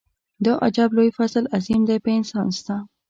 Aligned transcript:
دا 0.45 0.53
عجب 0.65 0.89
لوی 0.97 1.09
فضل 1.17 1.43
عظيم 1.57 1.81
دی 1.89 1.97
په 2.03 2.09
انسان 2.17 2.47
ستا. 2.59 2.75